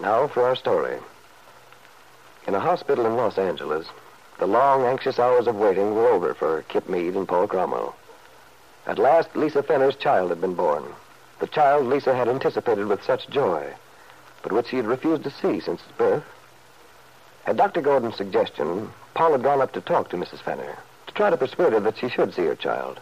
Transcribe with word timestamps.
Now 0.00 0.28
for 0.28 0.44
our 0.44 0.54
story. 0.54 0.98
In 2.46 2.54
a 2.54 2.60
hospital 2.60 3.04
in 3.04 3.16
Los 3.16 3.36
Angeles, 3.36 3.86
the 4.38 4.46
long, 4.46 4.84
anxious 4.84 5.18
hours 5.18 5.48
of 5.48 5.56
waiting 5.56 5.94
were 5.94 6.08
over 6.08 6.34
for 6.34 6.62
Kit 6.68 6.88
Mead 6.88 7.14
and 7.14 7.26
Paul 7.26 7.48
Cromwell. 7.48 7.96
At 8.86 8.98
last, 8.98 9.34
Lisa 9.34 9.62
Fenner's 9.62 9.96
child 9.96 10.30
had 10.30 10.40
been 10.40 10.54
born. 10.54 10.84
The 11.40 11.48
child 11.48 11.86
Lisa 11.86 12.14
had 12.14 12.28
anticipated 12.28 12.86
with 12.86 13.02
such 13.02 13.28
joy, 13.28 13.74
but 14.42 14.52
which 14.52 14.68
she 14.68 14.76
had 14.76 14.86
refused 14.86 15.24
to 15.24 15.30
see 15.30 15.58
since 15.58 15.82
its 15.82 15.98
birth. 15.98 16.24
At 17.46 17.56
Dr. 17.56 17.80
Gordon's 17.80 18.16
suggestion, 18.16 18.90
Paul 19.14 19.32
had 19.32 19.42
gone 19.42 19.60
up 19.60 19.72
to 19.72 19.80
talk 19.80 20.10
to 20.10 20.16
Mrs. 20.16 20.40
Fenner, 20.40 20.78
to 21.08 21.14
try 21.14 21.28
to 21.30 21.36
persuade 21.36 21.72
her 21.72 21.80
that 21.80 21.98
she 21.98 22.08
should 22.08 22.32
see 22.32 22.44
her 22.44 22.54
child. 22.54 23.00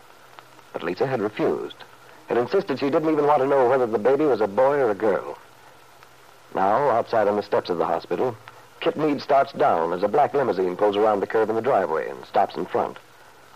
But 0.72 0.82
Lisa 0.82 1.06
had 1.06 1.20
refused, 1.20 1.76
and 2.30 2.38
insisted 2.38 2.80
she 2.80 2.88
didn't 2.88 3.12
even 3.12 3.26
want 3.26 3.42
to 3.42 3.48
know 3.48 3.68
whether 3.68 3.86
the 3.86 3.98
baby 3.98 4.24
was 4.24 4.40
a 4.40 4.46
boy 4.48 4.78
or 4.78 4.90
a 4.90 4.94
girl. 4.94 5.36
Now, 6.56 6.88
outside 6.88 7.28
on 7.28 7.36
the 7.36 7.42
steps 7.42 7.68
of 7.68 7.76
the 7.76 7.84
hospital, 7.84 8.34
Kit 8.80 8.96
Mead 8.96 9.20
starts 9.20 9.52
down 9.52 9.92
as 9.92 10.02
a 10.02 10.08
black 10.08 10.32
limousine 10.32 10.74
pulls 10.74 10.96
around 10.96 11.20
the 11.20 11.26
curve 11.26 11.50
in 11.50 11.54
the 11.54 11.60
driveway 11.60 12.08
and 12.08 12.24
stops 12.24 12.56
in 12.56 12.64
front. 12.64 12.96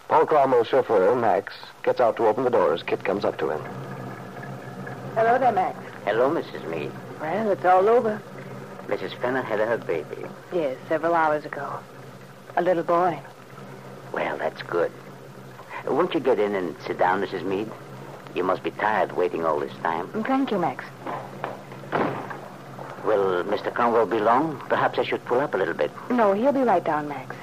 Paul 0.09 0.27
Cromwell's 0.27 0.69
chauffeur, 0.69 1.17
Max, 1.17 1.55
gets 1.83 1.99
out 1.99 2.19
to 2.19 2.27
open 2.27 2.45
the 2.45 2.51
door 2.51 2.75
as 2.75 2.83
Kit 2.83 3.03
comes 3.03 3.25
up 3.25 3.39
to 3.39 3.49
him. 3.49 3.63
Hello 5.15 5.39
there, 5.39 5.51
Max. 5.51 5.79
Hello, 6.05 6.29
Mrs. 6.31 6.69
Mead. 6.69 6.93
Well, 7.23 7.51
it's 7.51 7.65
all 7.65 7.89
over. 7.89 8.21
Mrs. 8.87 9.19
Fenner 9.19 9.41
had 9.41 9.61
her 9.61 9.79
baby. 9.79 10.27
Yes, 10.53 10.77
several 10.87 11.15
hours 11.15 11.47
ago. 11.47 11.79
A 12.59 12.63
little 12.63 12.83
boy. 12.83 13.19
Well, 14.13 14.37
that's 14.37 14.61
good. 14.61 14.93
Won't 15.87 16.13
you 16.13 16.21
get 16.21 16.39
in 16.39 16.55
and 16.55 16.77
sit 16.87 16.99
down, 16.99 17.23
Mrs. 17.23 17.45
Mead? 17.45 17.71
You 18.35 18.45
must 18.45 18.63
be 18.63 18.73
tired 18.73 19.17
waiting 19.17 19.47
all 19.47 19.59
this 19.59 19.73
time. 19.83 20.09
Thank 20.25 20.51
you, 20.51 20.59
Max. 20.59 20.85
Will 23.05 23.45
Mr. 23.45 23.73
Cromwell 23.73 24.07
be 24.07 24.19
long? 24.19 24.61
Perhaps 24.69 24.99
I 24.99 25.05
should 25.05 25.25
pull 25.25 25.41
up 25.41 25.55
a 25.55 25.57
little 25.57 25.75
bit. 25.75 25.91
No, 26.11 26.33
he'll 26.33 26.53
be 26.53 26.63
right 26.63 26.85
down, 26.85 27.09
Max. 27.09 27.35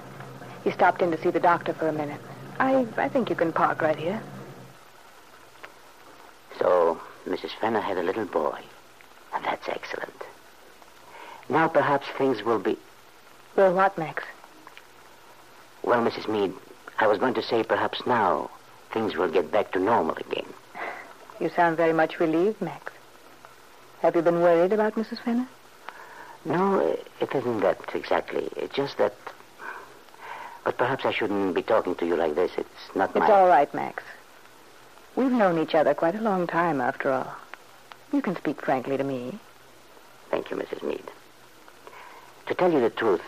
He 0.64 0.72
stopped 0.72 1.02
in 1.02 1.12
to 1.12 1.22
see 1.22 1.30
the 1.30 1.40
doctor 1.40 1.74
for 1.74 1.88
a 1.88 1.94
minute. 1.94 2.22
I, 2.60 2.86
I 2.98 3.10
think 3.10 3.30
you 3.30 3.36
can 3.36 3.52
park 3.54 3.82
right 3.82 3.98
here. 3.98 4.22
So, 6.60 7.00
Mrs. 7.28 7.52
Fenner 7.60 7.82
had 7.82 7.98
a 7.98 8.04
little 8.04 8.26
boy. 8.26 8.60
And 9.34 9.44
that's 9.46 9.68
excellent. 9.68 10.24
Now 11.50 11.68
perhaps 11.68 12.08
things 12.18 12.44
will 12.44 12.60
be. 12.60 12.78
Well, 13.56 13.74
what, 13.74 13.98
Max? 13.98 14.24
Well, 15.84 16.04
Mrs. 16.04 16.28
Mead, 16.28 16.54
I 17.00 17.08
was 17.08 17.18
going 17.20 17.34
to 17.36 17.44
say 17.44 17.64
perhaps 17.64 18.06
now 18.06 18.50
things 18.92 19.16
will 19.16 19.30
get 19.30 19.52
back 19.52 19.72
to 19.72 19.80
normal 19.80 20.16
again. 20.18 20.46
You 21.40 21.50
sound 21.50 21.78
very 21.78 21.94
much 21.94 22.20
relieved, 22.20 22.62
Max. 22.62 22.92
Have 24.02 24.16
you 24.16 24.22
been 24.22 24.42
worried 24.42 24.74
about 24.74 24.96
Mrs. 24.96 25.20
Fenner? 25.20 25.48
No, 26.46 26.80
it 27.20 27.34
isn't 27.36 27.60
that 27.62 27.80
exactly. 27.96 28.50
It's 28.56 28.74
just 28.76 28.98
that. 29.00 29.14
But 30.64 30.78
perhaps 30.78 31.06
I 31.06 31.12
shouldn't 31.12 31.56
be 31.56 31.64
talking 31.64 31.96
to 31.96 32.06
you 32.06 32.16
like 32.16 32.36
this. 32.36 32.52
It's 32.58 32.96
not 32.96 33.10
It's 33.10 33.20
my. 33.20 33.32
all 33.32 33.48
right, 33.48 33.74
Max. 33.74 34.04
We've 35.16 35.32
known 35.32 35.58
each 35.58 35.74
other 35.74 35.94
quite 35.94 36.16
a 36.16 36.22
long 36.22 36.46
time, 36.46 36.80
after 36.80 37.12
all. 37.12 37.34
You 38.14 38.22
can 38.22 38.36
speak 38.36 38.62
frankly 38.62 38.98
to 38.98 39.04
me. 39.04 39.40
Thank 40.30 40.52
you, 40.52 40.58
Mrs. 40.58 40.84
Mead. 40.84 41.04
To 42.48 42.54
tell 42.54 42.72
you 42.72 42.80
the 42.80 42.90
truth, 42.90 43.24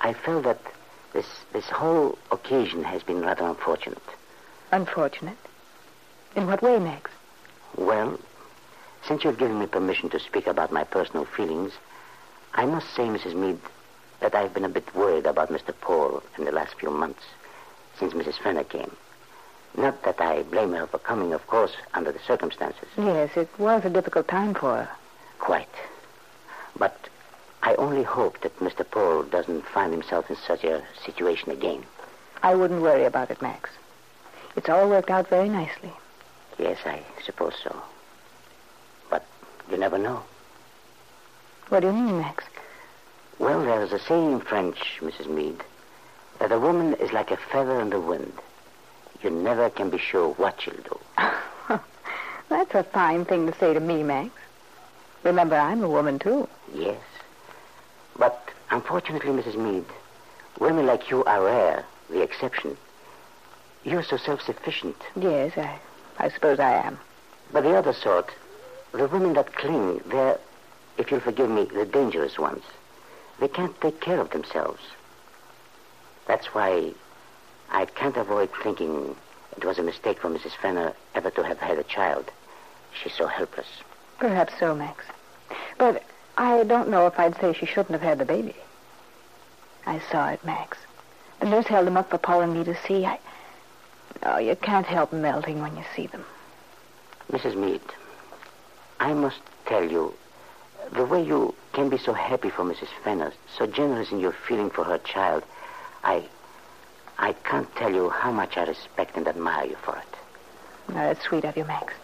I 0.00 0.12
feel 0.12 0.42
that 0.42 0.58
this 1.12 1.26
this 1.52 1.68
whole 1.68 2.18
occasion 2.30 2.82
has 2.84 3.02
been 3.02 3.20
rather 3.20 3.44
unfortunate. 3.44 4.02
Unfortunate. 4.72 5.36
In 6.34 6.46
what 6.46 6.62
way, 6.62 6.78
Max? 6.78 7.10
Well, 7.76 8.18
since 9.06 9.24
you've 9.24 9.38
given 9.38 9.58
me 9.58 9.66
permission 9.66 10.08
to 10.10 10.20
speak 10.20 10.46
about 10.46 10.72
my 10.72 10.84
personal 10.84 11.24
feelings, 11.24 11.72
I 12.54 12.66
must 12.66 12.92
say, 12.94 13.04
Mrs. 13.04 13.34
Mead, 13.34 13.58
that 14.20 14.34
I've 14.34 14.54
been 14.54 14.64
a 14.64 14.68
bit 14.68 14.94
worried 14.94 15.26
about 15.26 15.50
Mr. 15.50 15.74
Paul 15.80 16.22
in 16.38 16.44
the 16.44 16.52
last 16.52 16.74
few 16.74 16.90
months, 16.90 17.22
since 17.98 18.12
Mrs. 18.14 18.38
Fenner 18.38 18.64
came. 18.64 18.94
Not 19.76 20.02
that 20.04 20.20
I 20.20 20.42
blame 20.42 20.72
her 20.72 20.86
for 20.86 20.98
coming, 20.98 21.32
of 21.32 21.46
course, 21.46 21.72
under 21.94 22.12
the 22.12 22.18
circumstances. 22.20 22.88
Yes, 22.96 23.36
it 23.36 23.48
was 23.58 23.84
a 23.84 23.90
difficult 23.90 24.28
time 24.28 24.54
for 24.54 24.76
her. 24.76 24.88
Quite. 25.38 25.68
But 26.76 26.96
I 27.62 27.74
only 27.76 28.02
hope 28.02 28.40
that 28.42 28.58
Mr. 28.60 28.88
Paul 28.88 29.22
doesn't 29.24 29.66
find 29.66 29.92
himself 29.92 30.30
in 30.30 30.36
such 30.36 30.62
a 30.64 30.82
situation 31.04 31.50
again. 31.50 31.84
I 32.42 32.54
wouldn't 32.54 32.82
worry 32.82 33.04
about 33.04 33.30
it, 33.30 33.40
Max. 33.40 33.70
It's 34.56 34.68
all 34.68 34.88
worked 34.88 35.10
out 35.10 35.28
very 35.28 35.48
nicely. 35.48 35.92
Yes, 36.58 36.78
I 36.84 37.02
suppose 37.24 37.54
so. 37.62 37.82
You 39.70 39.76
never 39.76 39.98
know. 39.98 40.22
What 41.68 41.80
do 41.80 41.86
you 41.86 41.92
mean, 41.92 42.18
Max? 42.18 42.44
Well, 43.38 43.62
there's 43.62 43.92
a 43.92 43.98
saying 43.98 44.32
in 44.32 44.40
French, 44.40 45.00
Mrs. 45.00 45.28
Mead, 45.28 45.62
that 46.38 46.52
a 46.52 46.58
woman 46.58 46.94
is 46.94 47.12
like 47.12 47.30
a 47.30 47.36
feather 47.36 47.80
in 47.80 47.90
the 47.90 48.00
wind. 48.00 48.32
You 49.22 49.30
never 49.30 49.70
can 49.70 49.90
be 49.90 49.98
sure 49.98 50.30
what 50.34 50.60
she'll 50.60 50.74
do. 50.74 51.00
That's 52.48 52.74
a 52.74 52.82
fine 52.82 53.24
thing 53.24 53.46
to 53.46 53.58
say 53.58 53.72
to 53.72 53.80
me, 53.80 54.02
Max. 54.02 54.30
Remember, 55.22 55.56
I'm 55.56 55.82
a 55.82 55.88
woman, 55.88 56.18
too. 56.18 56.48
Yes. 56.74 57.00
But 58.18 58.50
unfortunately, 58.70 59.30
Mrs. 59.30 59.56
Mead, 59.56 59.84
women 60.58 60.86
like 60.86 61.10
you 61.10 61.24
are 61.24 61.44
rare, 61.44 61.84
the 62.10 62.20
exception. 62.20 62.76
You're 63.84 64.02
so 64.02 64.16
self-sufficient. 64.16 64.96
Yes, 65.16 65.56
I, 65.56 65.78
I 66.18 66.28
suppose 66.28 66.58
I 66.58 66.74
am. 66.74 66.98
But 67.52 67.62
the 67.62 67.76
other 67.76 67.92
sort, 67.92 68.30
the 68.92 69.08
women 69.08 69.32
that 69.34 69.54
cling, 69.54 70.00
they're, 70.06 70.38
if 70.98 71.10
you'll 71.10 71.20
forgive 71.20 71.50
me, 71.50 71.64
the 71.64 71.86
dangerous 71.86 72.38
ones. 72.38 72.62
They 73.40 73.48
can't 73.48 73.78
take 73.80 74.00
care 74.00 74.20
of 74.20 74.30
themselves. 74.30 74.82
That's 76.26 76.46
why 76.48 76.92
I 77.70 77.86
can't 77.86 78.16
avoid 78.16 78.50
thinking 78.62 79.16
it 79.56 79.64
was 79.64 79.78
a 79.78 79.82
mistake 79.82 80.20
for 80.20 80.28
Mrs. 80.30 80.52
Fenner 80.60 80.92
ever 81.14 81.30
to 81.30 81.42
have 81.42 81.58
had 81.58 81.78
a 81.78 81.84
child. 81.84 82.30
She's 82.92 83.14
so 83.14 83.26
helpless. 83.26 83.66
Perhaps 84.18 84.54
so, 84.60 84.74
Max. 84.74 85.04
But 85.78 86.02
I 86.36 86.62
don't 86.64 86.88
know 86.88 87.06
if 87.06 87.18
I'd 87.18 87.38
say 87.40 87.52
she 87.52 87.66
shouldn't 87.66 87.90
have 87.90 88.02
had 88.02 88.18
the 88.18 88.24
baby. 88.24 88.54
I 89.86 90.00
saw 90.10 90.28
it, 90.30 90.44
Max. 90.44 90.78
The 91.40 91.46
nurse 91.46 91.66
held 91.66 91.88
him 91.88 91.96
up 91.96 92.10
for 92.10 92.18
Paul 92.18 92.42
and 92.42 92.54
me 92.54 92.64
to 92.64 92.76
see. 92.86 93.04
I... 93.04 93.18
Oh, 94.22 94.38
you 94.38 94.54
can't 94.54 94.86
help 94.86 95.12
melting 95.12 95.60
when 95.60 95.76
you 95.76 95.84
see 95.96 96.06
them. 96.06 96.24
Mrs. 97.30 97.56
Mead, 97.56 97.80
I 99.02 99.14
must 99.14 99.40
tell 99.66 99.84
you, 99.84 100.14
the 100.92 101.04
way 101.04 101.24
you 101.24 101.56
can 101.72 101.88
be 101.88 101.98
so 101.98 102.12
happy 102.12 102.50
for 102.50 102.62
Mrs. 102.62 102.86
Fenner, 103.02 103.32
so 103.58 103.66
generous 103.66 104.12
in 104.12 104.20
your 104.20 104.30
feeling 104.30 104.70
for 104.70 104.84
her 104.84 104.98
child, 104.98 105.42
I, 106.04 106.22
I 107.18 107.32
can't 107.32 107.68
tell 107.74 107.92
you 107.92 108.10
how 108.10 108.30
much 108.30 108.56
I 108.56 108.62
respect 108.62 109.16
and 109.16 109.26
admire 109.26 109.66
you 109.66 109.76
for 109.82 109.96
it. 109.96 110.94
Now, 110.94 111.08
that's 111.08 111.24
sweet 111.24 111.44
of 111.44 111.56
you, 111.56 111.64
Max. 111.64 111.94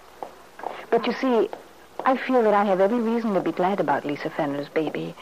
But 0.90 1.06
you 1.06 1.12
see, 1.12 1.48
I 2.04 2.16
feel 2.16 2.42
that 2.42 2.52
I 2.52 2.64
have 2.64 2.80
every 2.80 2.98
reason 2.98 3.32
to 3.34 3.40
be 3.40 3.52
glad 3.52 3.78
about 3.78 4.04
Lisa 4.04 4.28
Fenner's 4.28 4.68
baby. 4.68 5.14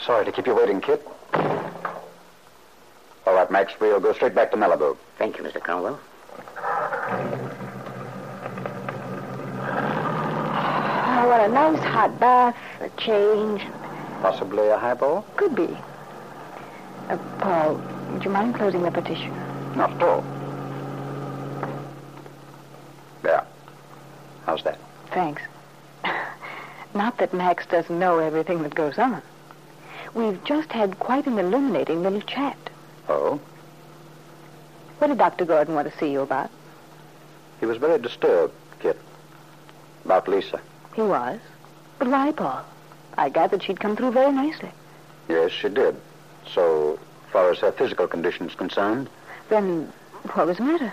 Sorry 0.00 0.24
to 0.24 0.32
keep 0.32 0.46
you 0.46 0.54
waiting, 0.54 0.80
Kit. 0.80 1.06
All 1.34 3.34
right, 3.34 3.50
Max. 3.50 3.74
We'll 3.78 4.00
go 4.00 4.14
straight 4.14 4.34
back 4.34 4.50
to 4.52 4.56
Malibu. 4.56 4.96
Thank 5.18 5.36
you, 5.36 5.44
Mr. 5.44 5.60
Cromwell. 5.60 6.00
Oh, 11.20 11.24
what 11.24 11.28
a 11.40 11.48
nice 11.48 11.82
hot 11.82 12.20
bath, 12.20 12.56
a 12.80 12.88
change. 13.00 13.62
Possibly 14.20 14.68
a 14.68 14.78
highball? 14.78 15.24
Could 15.36 15.56
be. 15.56 15.68
Uh, 17.08 17.16
Paul, 17.38 17.80
would 18.12 18.24
you 18.24 18.30
mind 18.30 18.54
closing 18.54 18.82
the 18.82 18.90
partition? 18.90 19.30
Not 19.74 19.90
at 19.92 20.02
all. 20.02 20.24
There. 23.22 23.44
How's 24.44 24.62
that? 24.64 24.78
Thanks. 25.12 25.42
Not 26.94 27.16
that 27.18 27.32
Max 27.32 27.66
doesn't 27.66 27.98
know 27.98 28.18
everything 28.18 28.62
that 28.62 28.74
goes 28.74 28.98
on. 28.98 29.22
We've 30.14 30.42
just 30.44 30.70
had 30.72 30.98
quite 30.98 31.26
an 31.26 31.38
illuminating 31.38 32.02
little 32.02 32.20
chat. 32.20 32.58
Oh? 33.08 33.40
What 34.98 35.06
did 35.08 35.18
Dr. 35.18 35.46
Gordon 35.46 35.74
want 35.74 35.90
to 35.90 35.98
see 35.98 36.12
you 36.12 36.20
about? 36.20 36.50
He 37.60 37.66
was 37.66 37.78
very 37.78 37.98
disturbed, 37.98 38.52
Kit. 38.80 38.98
About 40.04 40.28
Lisa. 40.28 40.60
He 41.00 41.06
was. 41.06 41.40
But 41.98 42.08
why, 42.08 42.30
Paul? 42.30 42.62
I 43.16 43.30
gathered 43.30 43.62
she'd 43.62 43.80
come 43.80 43.96
through 43.96 44.10
very 44.10 44.32
nicely. 44.32 44.70
Yes, 45.30 45.50
she 45.50 45.70
did. 45.70 45.96
So 46.52 46.98
far 47.32 47.50
as 47.50 47.60
her 47.60 47.72
physical 47.72 48.06
condition 48.06 48.46
is 48.50 48.54
concerned, 48.54 49.08
Then 49.48 49.90
what 50.34 50.46
was 50.46 50.58
the 50.58 50.64
matter? 50.64 50.92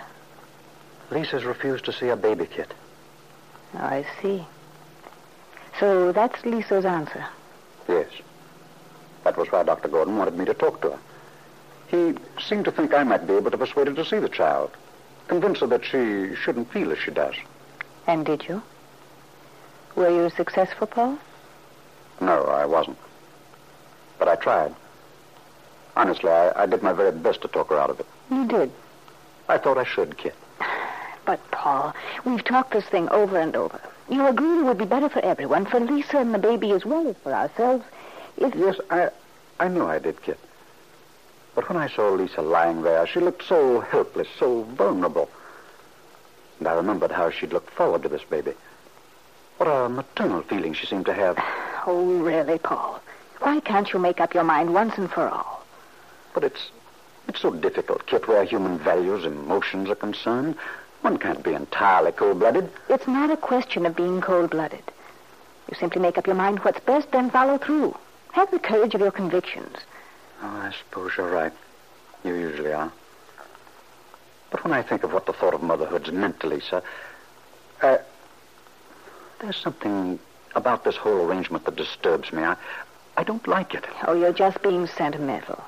Lisa's 1.10 1.44
refused 1.44 1.84
to 1.84 1.92
see 1.92 2.08
a 2.08 2.16
baby 2.16 2.46
Kit. 2.46 2.72
Oh, 3.74 3.80
I 3.80 4.06
see. 4.22 4.46
So 5.78 6.10
that's 6.10 6.42
Lisa's 6.42 6.86
answer. 6.86 7.26
Yes. 7.86 8.08
That 9.24 9.36
was 9.36 9.52
why 9.52 9.62
Dr. 9.62 9.88
Gordon 9.88 10.16
wanted 10.16 10.38
me 10.38 10.46
to 10.46 10.54
talk 10.54 10.80
to 10.80 10.92
her. 10.92 10.98
He 11.88 12.14
seemed 12.42 12.64
to 12.64 12.72
think 12.72 12.94
I 12.94 13.02
might 13.02 13.26
be 13.26 13.34
able 13.34 13.50
to 13.50 13.58
persuade 13.58 13.88
her 13.88 13.94
to 13.94 14.06
see 14.06 14.20
the 14.20 14.30
child. 14.30 14.70
Convince 15.26 15.60
her 15.60 15.66
that 15.66 15.84
she 15.84 16.34
shouldn't 16.34 16.72
feel 16.72 16.92
as 16.92 16.98
she 16.98 17.10
does. 17.10 17.34
And 18.06 18.24
did 18.24 18.48
you? 18.48 18.62
Were 19.96 20.10
you 20.10 20.30
successful, 20.30 20.86
Paul? 20.86 21.18
No, 22.20 22.44
I 22.44 22.66
wasn't. 22.66 22.98
But 24.18 24.28
I 24.28 24.36
tried. 24.36 24.74
Honestly, 25.96 26.30
I, 26.30 26.62
I 26.62 26.66
did 26.66 26.82
my 26.82 26.92
very 26.92 27.12
best 27.12 27.42
to 27.42 27.48
talk 27.48 27.70
her 27.70 27.78
out 27.78 27.90
of 27.90 28.00
it. 28.00 28.06
You 28.30 28.46
did. 28.46 28.70
I 29.48 29.58
thought 29.58 29.78
I 29.78 29.84
should, 29.84 30.16
Kit. 30.16 30.34
But, 31.24 31.50
Paul, 31.50 31.94
we've 32.24 32.42
talked 32.42 32.72
this 32.72 32.86
thing 32.86 33.06
over 33.10 33.38
and 33.38 33.54
over. 33.54 33.78
You 34.08 34.26
agreed 34.26 34.60
it 34.60 34.64
would 34.64 34.78
be 34.78 34.86
better 34.86 35.10
for 35.10 35.20
everyone, 35.20 35.66
for 35.66 35.78
Lisa 35.78 36.16
and 36.16 36.32
the 36.32 36.38
baby 36.38 36.72
as 36.72 36.86
well 36.86 37.06
as 37.06 37.16
for 37.18 37.34
ourselves, 37.34 37.84
if... 38.38 38.54
Yes, 38.54 38.76
I, 38.88 39.10
I 39.60 39.68
knew 39.68 39.84
I 39.84 39.98
did, 39.98 40.22
Kit. 40.22 40.38
But 41.54 41.68
when 41.68 41.76
I 41.76 41.88
saw 41.88 42.08
Lisa 42.08 42.40
lying 42.40 42.80
there, 42.80 43.06
she 43.06 43.20
looked 43.20 43.44
so 43.44 43.80
helpless, 43.80 44.28
so 44.38 44.62
vulnerable. 44.62 45.28
And 46.60 46.68
I 46.68 46.72
remembered 46.72 47.10
how 47.10 47.30
she'd 47.30 47.52
looked 47.52 47.70
forward 47.70 48.04
to 48.04 48.08
this 48.08 48.24
baby. 48.24 48.54
What 49.68 49.84
a 49.84 49.88
maternal 49.90 50.40
feeling 50.40 50.72
she 50.72 50.86
seemed 50.86 51.04
to 51.06 51.12
have. 51.12 51.36
Oh, 51.86 52.20
really, 52.20 52.58
Paul? 52.58 53.00
Why 53.40 53.60
can't 53.60 53.90
you 53.92 53.98
make 53.98 54.20
up 54.20 54.34
your 54.34 54.44
mind 54.44 54.74
once 54.74 54.98
and 54.98 55.10
for 55.10 55.26
all? 55.26 55.64
But 56.34 56.44
it's 56.44 56.70
it's 57.28 57.40
so 57.40 57.50
difficult, 57.50 58.06
Kit, 58.06 58.28
where 58.28 58.44
human 58.44 58.78
values 58.78 59.24
and 59.24 59.34
emotions 59.38 59.88
are 59.88 59.94
concerned. 59.94 60.56
One 61.00 61.18
can't 61.18 61.42
be 61.42 61.54
entirely 61.54 62.12
cold-blooded. 62.12 62.70
It's 62.90 63.06
not 63.06 63.30
a 63.30 63.38
question 63.38 63.86
of 63.86 63.96
being 63.96 64.20
cold-blooded. 64.20 64.82
You 65.70 65.76
simply 65.78 66.02
make 66.02 66.18
up 66.18 66.26
your 66.26 66.36
mind 66.36 66.58
what's 66.60 66.80
best, 66.80 67.10
then 67.10 67.30
follow 67.30 67.56
through. 67.56 67.96
Have 68.32 68.50
the 68.50 68.58
courage 68.58 68.94
of 68.94 69.00
your 69.00 69.12
convictions. 69.12 69.76
Oh, 70.42 70.46
I 70.46 70.74
suppose 70.78 71.12
you're 71.16 71.30
right. 71.30 71.52
You 72.24 72.34
usually 72.34 72.72
are. 72.72 72.92
But 74.50 74.64
when 74.64 74.72
I 74.74 74.82
think 74.82 75.04
of 75.04 75.12
what 75.12 75.24
the 75.26 75.32
thought 75.32 75.54
of 75.54 75.62
motherhood's 75.62 76.12
meant 76.12 76.40
to 76.40 76.48
Lisa, 76.48 76.82
uh, 77.80 77.98
there's 79.40 79.56
something 79.56 80.18
about 80.54 80.84
this 80.84 80.96
whole 80.96 81.26
arrangement 81.26 81.64
that 81.64 81.76
disturbs 81.76 82.32
me. 82.32 82.42
I, 82.42 82.56
I 83.16 83.24
don't 83.24 83.46
like 83.46 83.74
it. 83.74 83.84
Oh, 84.06 84.14
you're 84.14 84.32
just 84.32 84.62
being 84.62 84.86
sentimental. 84.86 85.62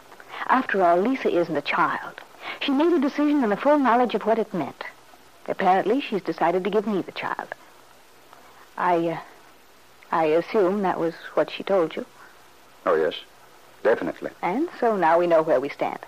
After 0.47 0.83
all, 0.83 1.01
Lisa 1.01 1.31
isn't 1.31 1.57
a 1.57 1.63
child. 1.63 2.21
She 2.61 2.73
made 2.73 2.93
a 2.93 2.99
decision 2.99 3.45
in 3.45 3.51
the 3.51 3.57
full 3.57 3.79
knowledge 3.79 4.15
of 4.15 4.23
what 4.25 4.39
it 4.39 4.53
meant. 4.55 4.85
Apparently, 5.47 6.01
she's 6.01 6.23
decided 6.23 6.65
to 6.65 6.71
give 6.71 6.87
me 6.87 7.03
the 7.03 7.13
child. 7.13 7.55
I, 8.77 9.09
uh, 9.09 9.19
I 10.11 10.27
assume 10.27 10.83
that 10.83 10.99
was 10.99 11.15
what 11.35 11.51
she 11.51 11.63
told 11.63 11.97
you. 11.97 12.07
Oh, 12.87 12.95
yes. 12.95 13.15
Definitely. 13.83 14.31
And 14.43 14.69
so 14.79 14.97
now 14.97 15.19
we 15.19 15.27
know 15.27 15.43
where 15.43 15.61
we 15.61 15.69
stand. 15.69 16.01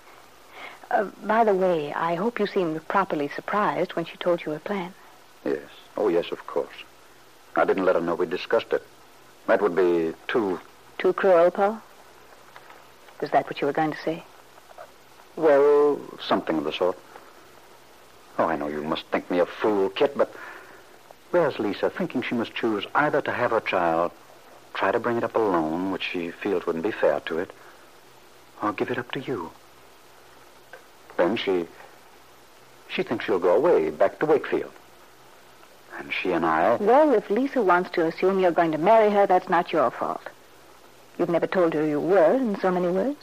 Uh, 0.91 1.05
by 1.23 1.43
the 1.43 1.55
way, 1.55 1.93
I 1.93 2.15
hope 2.15 2.39
you 2.39 2.45
seemed 2.45 2.87
properly 2.87 3.29
surprised 3.29 3.95
when 3.95 4.05
she 4.05 4.17
told 4.17 4.45
you 4.45 4.51
her 4.51 4.59
plan. 4.59 4.93
Yes. 5.43 5.61
Oh, 5.97 6.07
yes, 6.07 6.31
of 6.31 6.45
course. 6.45 6.83
I 7.55 7.65
didn't 7.65 7.85
let 7.85 7.95
her 7.95 8.01
know 8.01 8.15
we 8.15 8.25
discussed 8.25 8.73
it. 8.73 8.83
That 9.47 9.61
would 9.61 9.75
be 9.75 10.13
too... 10.27 10.59
Too 10.97 11.13
cruel, 11.13 11.51
Paul? 11.51 11.81
Is 13.21 13.31
that 13.31 13.45
what 13.45 13.61
you 13.61 13.67
were 13.67 13.73
going 13.73 13.91
to 13.91 13.99
say? 13.99 14.23
Well, 15.35 15.99
something 16.21 16.57
of 16.57 16.63
the 16.63 16.71
sort. 16.71 16.97
Oh, 18.37 18.45
I 18.45 18.55
know 18.55 18.67
you 18.67 18.83
must 18.83 19.05
think 19.07 19.29
me 19.29 19.39
a 19.39 19.45
fool, 19.45 19.89
Kit, 19.89 20.17
but 20.17 20.33
where's 21.31 21.59
Lisa 21.59 21.89
thinking 21.89 22.21
she 22.21 22.35
must 22.35 22.53
choose 22.53 22.85
either 22.95 23.21
to 23.21 23.31
have 23.31 23.51
her 23.51 23.59
child, 23.59 24.11
try 24.73 24.91
to 24.91 24.99
bring 24.99 25.17
it 25.17 25.23
up 25.23 25.35
alone, 25.35 25.91
which 25.91 26.03
she 26.03 26.31
feels 26.31 26.65
wouldn't 26.65 26.83
be 26.83 26.91
fair 26.91 27.19
to 27.21 27.39
it, 27.39 27.51
or 28.61 28.73
give 28.73 28.89
it 28.89 28.97
up 28.97 29.11
to 29.11 29.19
you? 29.19 29.51
Then 31.17 31.37
she... 31.37 31.67
she 32.89 33.03
thinks 33.03 33.25
she'll 33.25 33.39
go 33.39 33.55
away, 33.55 33.89
back 33.91 34.19
to 34.19 34.25
Wakefield. 34.25 34.73
And 35.97 36.11
she 36.11 36.31
and 36.31 36.45
I... 36.45 36.75
Well, 36.75 37.13
if 37.13 37.29
Lisa 37.29 37.61
wants 37.61 37.89
to 37.91 38.05
assume 38.05 38.39
you're 38.39 38.51
going 38.51 38.71
to 38.71 38.77
marry 38.77 39.11
her, 39.11 39.27
that's 39.27 39.49
not 39.49 39.71
your 39.71 39.91
fault. 39.91 40.21
You've 41.17 41.29
never 41.29 41.47
told 41.47 41.73
her 41.73 41.85
you 41.85 41.99
were 41.99 42.33
in 42.33 42.59
so 42.59 42.71
many 42.71 42.87
words. 42.87 43.19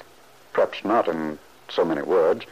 Perhaps 0.52 0.84
not 0.84 1.08
in 1.08 1.38
so 1.68 1.84
many 1.84 2.02
words. 2.02 2.44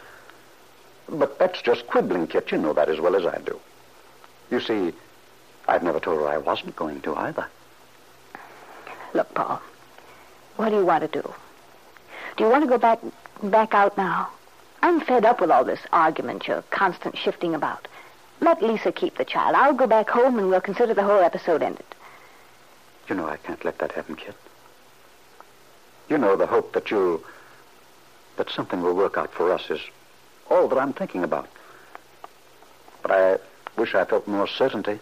But 1.08 1.38
that's 1.38 1.62
just 1.62 1.86
quibbling, 1.86 2.26
Kit. 2.26 2.50
You 2.50 2.58
know 2.58 2.72
that 2.72 2.88
as 2.88 3.00
well 3.00 3.16
as 3.16 3.24
I 3.24 3.38
do. 3.38 3.58
You 4.50 4.60
see, 4.60 4.92
I've 5.66 5.82
never 5.82 6.00
told 6.00 6.20
her 6.20 6.28
I 6.28 6.38
wasn't 6.38 6.76
going 6.76 7.00
to 7.02 7.14
either. 7.14 7.46
Look, 9.14 9.32
Paul, 9.34 9.60
what 10.56 10.70
do 10.70 10.76
you 10.76 10.84
want 10.84 11.10
to 11.10 11.22
do? 11.22 11.34
Do 12.36 12.44
you 12.44 12.50
want 12.50 12.64
to 12.64 12.68
go 12.68 12.78
back 12.78 13.00
back 13.42 13.74
out 13.74 13.96
now? 13.96 14.28
I'm 14.82 15.00
fed 15.00 15.24
up 15.24 15.40
with 15.40 15.50
all 15.50 15.64
this 15.64 15.80
argument, 15.92 16.46
your 16.46 16.62
constant 16.70 17.16
shifting 17.16 17.54
about. 17.54 17.88
Let 18.40 18.62
Lisa 18.62 18.92
keep 18.92 19.16
the 19.16 19.24
child. 19.24 19.54
I'll 19.56 19.74
go 19.74 19.86
back 19.86 20.08
home 20.08 20.38
and 20.38 20.48
we'll 20.48 20.60
consider 20.60 20.94
the 20.94 21.02
whole 21.02 21.22
episode 21.22 21.62
ended. 21.62 21.84
You 23.08 23.14
know 23.14 23.26
I 23.26 23.36
can't 23.36 23.64
let 23.64 23.78
that 23.78 23.92
happen, 23.92 24.16
Kit. 24.16 24.34
You 26.08 26.18
know 26.18 26.36
the 26.36 26.46
hope 26.46 26.72
that 26.72 26.90
you 26.90 27.24
that 28.36 28.50
something 28.50 28.80
will 28.82 28.94
work 28.94 29.18
out 29.18 29.32
for 29.32 29.52
us 29.52 29.68
is 29.68 29.80
all 30.48 30.68
that 30.68 30.78
I'm 30.78 30.92
thinking 30.92 31.24
about. 31.24 31.48
But 33.02 33.10
I 33.10 33.38
wish 33.76 33.94
I 33.94 34.04
felt 34.04 34.26
more 34.26 34.46
certainty. 34.46 35.00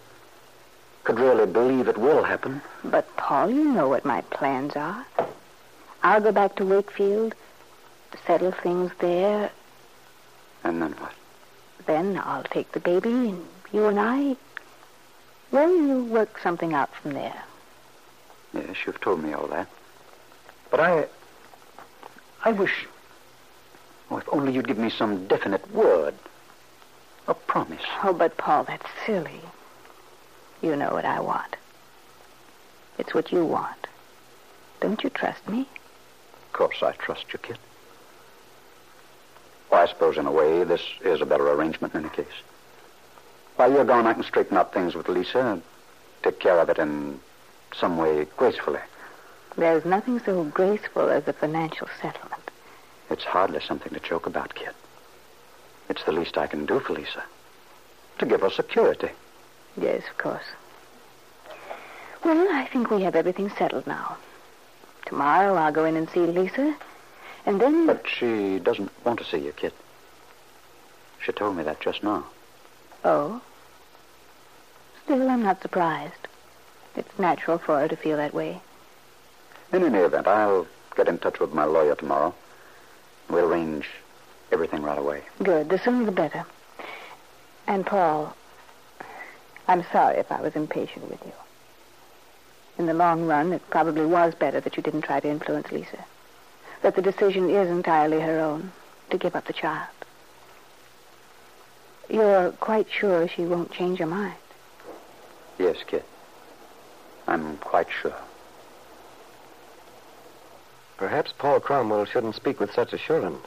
Could 1.04 1.20
really 1.20 1.46
believe 1.46 1.86
it 1.86 1.98
will 1.98 2.24
happen. 2.24 2.62
But, 2.82 3.14
Paul, 3.16 3.50
you 3.50 3.64
know 3.64 3.88
what 3.88 4.04
my 4.04 4.22
plans 4.22 4.74
are. 4.74 5.06
I'll 6.02 6.20
go 6.20 6.32
back 6.32 6.56
to 6.56 6.64
Wakefield, 6.64 7.34
settle 8.26 8.52
things 8.52 8.90
there. 8.98 9.50
And 10.64 10.82
then 10.82 10.92
what? 10.92 11.12
Then 11.84 12.20
I'll 12.24 12.44
take 12.44 12.72
the 12.72 12.80
baby, 12.80 13.10
and 13.10 13.46
you 13.72 13.86
and 13.86 14.00
I, 14.00 14.36
well, 15.50 15.68
we'll 15.68 16.02
work 16.04 16.38
something 16.38 16.74
out 16.74 16.94
from 16.94 17.12
there. 17.12 17.42
Yes, 18.52 18.76
you've 18.86 19.00
told 19.00 19.22
me 19.22 19.32
all 19.32 19.46
that. 19.48 19.68
But 20.70 20.80
I. 20.80 21.06
I 22.44 22.52
wish. 22.52 22.86
Oh, 24.10 24.18
if 24.18 24.28
only 24.32 24.52
you'd 24.52 24.68
give 24.68 24.78
me 24.78 24.90
some 24.90 25.26
definite 25.26 25.70
word. 25.72 26.14
A 27.28 27.34
promise. 27.34 27.82
Oh, 28.02 28.12
but, 28.12 28.36
Paul, 28.36 28.64
that's 28.64 28.86
silly. 29.04 29.40
You 30.62 30.76
know 30.76 30.90
what 30.90 31.04
I 31.04 31.20
want. 31.20 31.56
It's 32.98 33.14
what 33.14 33.32
you 33.32 33.44
want. 33.44 33.86
Don't 34.80 35.02
you 35.02 35.10
trust 35.10 35.48
me? 35.48 35.60
Of 35.60 36.52
course 36.52 36.82
I 36.82 36.92
trust 36.92 37.32
you, 37.32 37.38
Kit. 37.40 37.58
Well, 39.70 39.80
I 39.80 39.86
suppose 39.86 40.16
in 40.16 40.26
a 40.26 40.32
way 40.32 40.64
this 40.64 40.82
is 41.04 41.20
a 41.20 41.26
better 41.26 41.48
arrangement 41.50 41.94
in 41.94 42.00
any 42.00 42.10
case. 42.10 42.26
While 43.56 43.72
you're 43.72 43.84
gone, 43.84 44.06
I 44.06 44.14
can 44.14 44.22
straighten 44.22 44.56
up 44.56 44.72
things 44.72 44.94
with 44.94 45.08
Lisa 45.08 45.40
and 45.40 45.62
take 46.22 46.40
care 46.40 46.58
of 46.58 46.68
it 46.68 46.78
in 46.78 47.20
some 47.74 47.96
way 47.96 48.26
gracefully. 48.36 48.80
There's 49.56 49.84
nothing 49.84 50.20
so 50.20 50.44
graceful 50.44 51.08
as 51.08 51.26
a 51.26 51.32
financial 51.32 51.88
settlement. 52.00 52.50
It's 53.10 53.24
hardly 53.24 53.60
something 53.60 53.92
to 53.92 54.00
joke 54.00 54.26
about, 54.26 54.54
Kit. 54.54 54.74
It's 55.88 56.04
the 56.04 56.12
least 56.12 56.36
I 56.36 56.46
can 56.46 56.66
do 56.66 56.80
for 56.80 56.92
Lisa. 56.92 57.22
To 58.18 58.26
give 58.26 58.42
her 58.42 58.50
security. 58.50 59.10
Yes, 59.80 60.02
of 60.10 60.18
course. 60.18 60.44
Well, 62.24 62.48
I 62.50 62.66
think 62.66 62.90
we 62.90 63.02
have 63.02 63.14
everything 63.14 63.50
settled 63.50 63.86
now. 63.86 64.16
Tomorrow 65.06 65.54
I'll 65.54 65.72
go 65.72 65.84
in 65.84 65.96
and 65.96 66.10
see 66.10 66.20
Lisa, 66.20 66.74
and 67.46 67.60
then... 67.60 67.86
But 67.86 68.06
she 68.06 68.58
doesn't 68.58 68.90
want 69.04 69.20
to 69.20 69.24
see 69.24 69.38
you, 69.38 69.52
Kit. 69.52 69.72
She 71.24 71.32
told 71.32 71.56
me 71.56 71.62
that 71.62 71.80
just 71.80 72.02
now. 72.02 72.26
Oh? 73.04 73.40
Still, 75.04 75.30
I'm 75.30 75.44
not 75.44 75.62
surprised. 75.62 76.28
It's 76.96 77.18
natural 77.18 77.58
for 77.58 77.78
her 77.78 77.88
to 77.88 77.96
feel 77.96 78.16
that 78.16 78.34
way. 78.34 78.60
In 79.72 79.84
any 79.84 79.98
event, 79.98 80.26
I'll 80.26 80.66
get 80.96 81.08
in 81.08 81.18
touch 81.18 81.38
with 81.38 81.52
my 81.52 81.64
lawyer 81.64 81.94
tomorrow. 81.94 82.34
We'll 83.30 83.46
arrange 83.46 83.88
everything 84.50 84.82
right 84.82 84.98
away. 84.98 85.22
Good. 85.42 85.68
The 85.68 85.78
sooner 85.78 86.04
the 86.04 86.12
better. 86.12 86.44
And, 87.66 87.86
Paul, 87.86 88.34
I'm 89.68 89.84
sorry 89.92 90.16
if 90.18 90.30
I 90.30 90.40
was 90.40 90.54
impatient 90.54 91.08
with 91.10 91.24
you. 91.24 91.32
In 92.78 92.86
the 92.86 92.94
long 92.94 93.26
run, 93.26 93.52
it 93.52 93.68
probably 93.70 94.06
was 94.06 94.34
better 94.34 94.60
that 94.60 94.76
you 94.76 94.82
didn't 94.82 95.02
try 95.02 95.20
to 95.20 95.28
influence 95.28 95.70
Lisa. 95.72 96.04
That 96.82 96.94
the 96.94 97.02
decision 97.02 97.50
is 97.50 97.68
entirely 97.68 98.20
her 98.20 98.38
own 98.38 98.72
to 99.10 99.18
give 99.18 99.34
up 99.34 99.46
the 99.46 99.52
child. 99.52 99.88
You're 102.08 102.52
quite 102.52 102.86
sure 102.90 103.26
she 103.28 103.44
won't 103.44 103.72
change 103.72 103.98
her 103.98 104.06
mind? 104.06 104.34
Yes, 105.58 105.76
Kit. 105.86 106.04
I'm 107.26 107.56
quite 107.58 107.88
sure. 107.90 108.14
Perhaps 110.96 111.32
Paul 111.32 111.60
Cromwell 111.60 112.04
shouldn't 112.04 112.36
speak 112.36 112.60
with 112.60 112.72
such 112.72 112.92
assurance. 112.92 113.46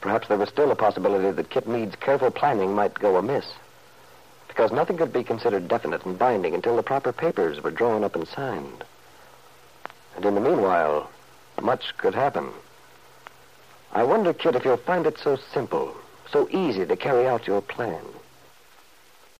Perhaps 0.00 0.28
there 0.28 0.38
was 0.38 0.48
still 0.48 0.70
a 0.70 0.76
possibility 0.76 1.30
that 1.30 1.50
Kit 1.50 1.66
Mead's 1.68 1.96
careful 1.96 2.30
planning 2.30 2.74
might 2.74 2.94
go 2.94 3.16
amiss. 3.16 3.46
Because 4.48 4.72
nothing 4.72 4.96
could 4.96 5.12
be 5.12 5.24
considered 5.24 5.68
definite 5.68 6.04
and 6.04 6.18
binding 6.18 6.54
until 6.54 6.76
the 6.76 6.82
proper 6.82 7.12
papers 7.12 7.62
were 7.62 7.70
drawn 7.70 8.04
up 8.04 8.14
and 8.14 8.26
signed. 8.28 8.84
And 10.16 10.24
in 10.24 10.34
the 10.34 10.40
meanwhile, 10.40 11.10
much 11.60 11.96
could 11.98 12.14
happen. 12.14 12.50
I 13.92 14.04
wonder, 14.04 14.32
Kit, 14.32 14.56
if 14.56 14.64
you'll 14.64 14.76
find 14.78 15.06
it 15.06 15.18
so 15.18 15.36
simple, 15.52 15.94
so 16.30 16.48
easy 16.50 16.86
to 16.86 16.96
carry 16.96 17.26
out 17.26 17.46
your 17.46 17.60
plan. 17.60 18.02